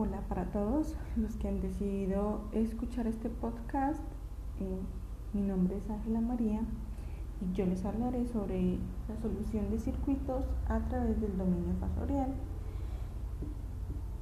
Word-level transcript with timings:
Hola 0.00 0.20
para 0.28 0.44
todos 0.52 0.94
los 1.16 1.34
que 1.38 1.48
han 1.48 1.60
decidido 1.60 2.42
escuchar 2.52 3.08
este 3.08 3.28
podcast. 3.28 4.00
Eh, 4.60 4.78
mi 5.32 5.40
nombre 5.40 5.76
es 5.76 5.90
Ángela 5.90 6.20
María 6.20 6.60
y 7.40 7.52
yo 7.52 7.66
les 7.66 7.84
hablaré 7.84 8.24
sobre 8.28 8.78
la 9.08 9.16
solución 9.20 9.72
de 9.72 9.80
circuitos 9.80 10.44
a 10.68 10.78
través 10.88 11.20
del 11.20 11.36
dominio 11.36 11.74
fasorial. 11.80 12.32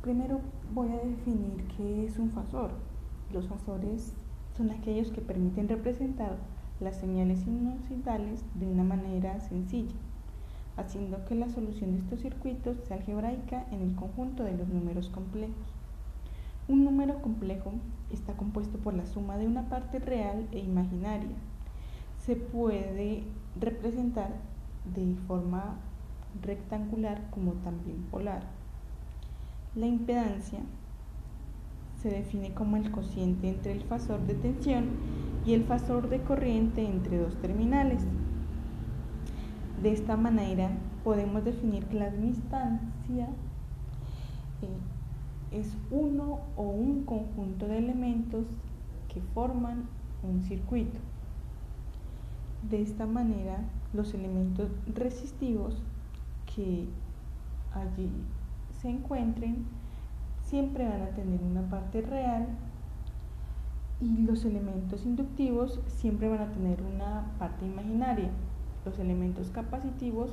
Primero 0.00 0.40
voy 0.72 0.89
a 0.93 1.07
definir 1.07 1.68
qué 1.77 2.06
es 2.06 2.18
un 2.18 2.30
fasor. 2.30 2.70
Los 3.30 3.46
fasores 3.46 4.14
son 4.56 4.70
aquellos 4.70 5.11
que 5.11 5.20
permiten 5.20 5.68
representar 5.68 6.38
las 6.80 6.96
señales 6.96 7.46
inocitales 7.46 8.46
de 8.54 8.66
una 8.66 8.82
manera 8.82 9.40
sencilla 9.40 9.95
haciendo 10.77 11.24
que 11.24 11.34
la 11.34 11.48
solución 11.48 11.93
de 11.93 11.98
estos 11.98 12.20
circuitos 12.20 12.76
sea 12.86 12.96
algebraica 12.96 13.66
en 13.70 13.82
el 13.82 13.95
conjunto 13.95 14.45
de 14.45 14.56
los 14.56 14.68
números 14.68 15.08
complejos. 15.08 15.72
Un 16.68 16.85
número 16.85 17.22
complejo 17.22 17.72
está 18.11 18.35
compuesto 18.35 18.79
por 18.79 18.94
la 18.94 19.07
suma 19.07 19.36
de 19.36 19.46
una 19.46 19.68
parte 19.68 19.99
real 19.99 20.46
e 20.52 20.58
imaginaria. 20.58 21.36
Se 22.18 22.36
puede 22.36 23.22
representar 23.61 24.30
de 24.94 25.14
forma 25.26 25.76
rectangular 26.43 27.30
como 27.30 27.52
también 27.54 28.02
polar. 28.11 28.43
La 29.74 29.86
impedancia 29.86 30.61
se 32.02 32.11
define 32.11 32.52
como 32.52 32.77
el 32.77 32.91
cociente 32.91 33.48
entre 33.48 33.72
el 33.72 33.83
fasor 33.84 34.20
de 34.27 34.34
tensión 34.34 34.86
y 35.44 35.55
el 35.55 35.64
fasor 35.64 36.08
de 36.08 36.20
corriente 36.20 36.84
entre 36.84 37.19
dos 37.19 37.36
terminales. 37.41 38.02
De 39.83 39.92
esta 39.92 40.16
manera 40.16 40.70
podemos 41.05 41.44
definir 41.44 41.84
que 41.86 41.98
la 41.98 42.11
distancia 42.11 43.28
eh, 44.62 44.78
es 45.52 45.77
uno 45.91 46.41
o 46.56 46.62
un 46.62 47.05
conjunto 47.05 47.69
de 47.69 47.78
elementos 47.78 48.47
que 49.12 49.20
forman 49.34 49.84
un 50.22 50.42
circuito. 50.42 50.98
De 52.70 52.80
esta 52.82 53.06
manera 53.06 53.58
los 53.92 54.14
elementos 54.14 54.70
resistivos 54.94 55.82
que 56.54 56.88
allí 57.74 58.10
se 58.80 58.88
encuentren 58.88 59.66
siempre 60.42 60.88
van 60.88 61.02
a 61.02 61.08
tener 61.10 61.41
una 61.42 61.62
parte 61.69 62.00
real 62.00 62.47
y 64.00 64.22
los 64.22 64.44
elementos 64.44 65.04
inductivos 65.04 65.80
siempre 65.88 66.28
van 66.28 66.41
a 66.41 66.52
tener 66.52 66.82
una 66.82 67.32
parte 67.38 67.66
imaginaria. 67.66 68.30
Los 68.86 69.00
elementos 69.00 69.50
capacitivos, 69.50 70.30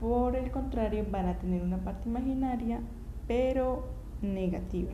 por 0.00 0.36
el 0.36 0.50
contrario, 0.50 1.04
van 1.10 1.26
a 1.26 1.38
tener 1.38 1.62
una 1.62 1.76
parte 1.76 2.08
imaginaria, 2.08 2.80
pero 3.28 3.84
negativa. 4.22 4.92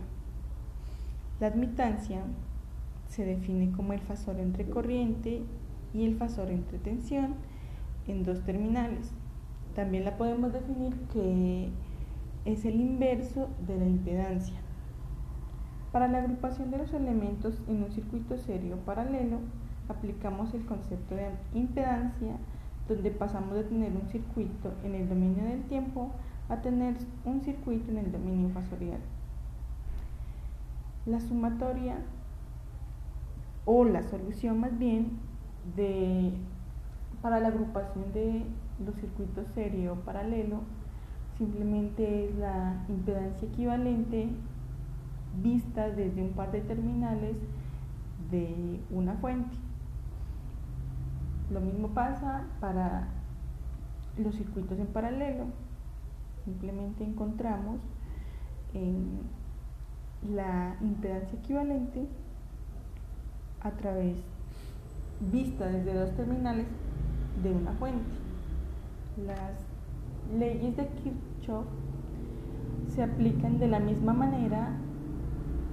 La 1.39 1.47
admitancia 1.47 2.25
se 3.09 3.25
define 3.25 3.71
como 3.71 3.93
el 3.93 4.01
fasor 4.01 4.41
entre 4.41 4.69
corriente 4.69 5.43
y 5.95 6.05
el 6.05 6.17
fasor 6.17 6.51
entre 6.51 6.79
tensión 6.79 7.37
en 8.09 8.25
dos 8.25 8.43
terminales. 8.43 9.13
También 9.77 10.05
la 10.05 10.17
podemos 10.17 10.53
definir 10.53 10.95
que 11.13 11.69
es 12.45 12.65
el 12.65 12.81
inverso 12.81 13.49
de 13.69 13.79
la 13.79 13.87
impedancia. 13.87 14.59
Para 15.93 16.09
la 16.09 16.19
agrupación 16.19 16.73
de 16.73 16.79
los 16.79 16.93
elementos 16.93 17.63
en 17.69 17.85
un 17.85 17.93
circuito 17.93 18.37
serio 18.37 18.79
paralelo, 18.85 19.39
aplicamos 19.89 20.53
el 20.55 20.65
concepto 20.67 21.15
de 21.15 21.31
impedancia, 21.55 22.37
donde 22.89 23.11
pasamos 23.11 23.55
de 23.55 23.65
tener 23.65 23.93
un 23.93 24.09
circuito 24.09 24.73
en 24.85 24.95
el 24.95 25.09
dominio 25.09 25.45
del 25.45 25.63
tiempo 25.65 26.11
a 26.49 26.57
tener 26.57 26.97
un 27.25 27.41
circuito 27.43 27.91
en 27.91 27.99
el 27.99 28.13
dominio 28.13 28.49
fasorial. 28.51 29.01
La 31.07 31.21
sumatoria 31.21 31.97
o 33.65 33.85
la 33.85 34.03
solución 34.03 34.61
más 34.61 34.79
bien 34.79 35.19
de, 35.77 36.33
para 37.21 37.41
la 37.41 37.49
agrupación 37.49 38.13
de 38.13 38.45
los 38.85 38.95
circuitos 38.97 39.47
serio 39.49 39.93
o 39.93 39.97
paralelo 39.97 40.61
simplemente 41.37 42.27
es 42.27 42.37
la 42.37 42.85
impedancia 42.89 43.47
equivalente 43.49 44.29
vista 45.43 45.91
desde 45.91 46.23
un 46.23 46.31
par 46.31 46.51
de 46.51 46.61
terminales 46.63 47.37
de 48.31 48.81
una 48.91 49.15
fuente. 49.15 49.68
Lo 51.51 51.61
mismo 51.61 51.89
pasa 51.89 52.45
para 52.61 53.09
los 54.19 54.35
circuitos 54.35 54.79
en 54.79 54.87
paralelo. 54.87 55.45
Simplemente 56.45 57.05
encontramos 57.05 57.81
en 58.75 59.21
la 60.35 60.77
impedancia 60.81 61.39
equivalente 61.39 62.07
a 63.61 63.71
través 63.73 64.17
vista 65.33 65.67
desde 65.67 65.95
dos 65.95 66.15
terminales 66.17 66.67
de 67.43 67.51
una 67.51 67.73
fuente. 67.73 68.11
Las 69.27 69.53
leyes 70.39 70.77
de 70.77 70.87
Kirchhoff 70.89 71.67
se 72.95 73.03
aplican 73.03 73.59
de 73.59 73.69
la 73.69 73.81
misma 73.81 74.13
manera 74.13 74.77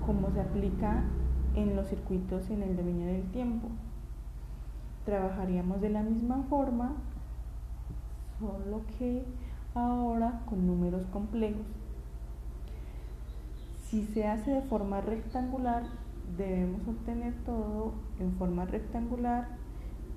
como 0.05 0.31
se 0.31 0.39
aplica 0.39 1.03
en 1.55 1.75
los 1.75 1.87
circuitos 1.87 2.49
en 2.49 2.63
el 2.63 2.77
dominio 2.77 3.07
del 3.07 3.23
tiempo 3.31 3.69
trabajaríamos 5.05 5.81
de 5.81 5.89
la 5.89 6.01
misma 6.01 6.43
forma, 6.49 6.93
solo 8.39 8.81
que 8.97 9.23
ahora 9.75 10.41
con 10.49 10.65
números 10.65 11.05
complejos. 11.13 11.65
Si 13.87 14.05
se 14.07 14.27
hace 14.27 14.51
de 14.51 14.61
forma 14.63 15.01
rectangular, 15.01 15.83
debemos 16.37 16.87
obtener 16.87 17.33
todo 17.45 17.93
en 18.19 18.31
forma 18.33 18.65
rectangular 18.65 19.47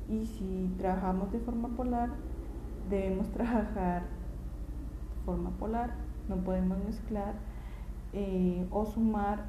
y 0.08 0.24
si 0.24 0.74
trabajamos 0.78 1.30
de 1.32 1.38
forma 1.40 1.68
polar, 1.68 2.10
debemos 2.88 3.28
trabajar 3.32 4.02
de 4.02 5.24
forma 5.26 5.50
polar, 5.50 5.90
no 6.28 6.36
podemos 6.36 6.78
mezclar 6.84 7.34
eh, 8.14 8.66
o 8.70 8.86
sumar 8.86 9.44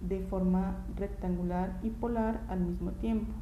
de 0.00 0.20
forma 0.20 0.76
rectangular 0.96 1.78
y 1.82 1.90
polar 1.90 2.40
al 2.48 2.60
mismo 2.60 2.90
tiempo. 2.92 3.32